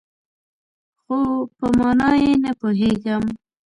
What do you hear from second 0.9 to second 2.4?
خو، په مانا یې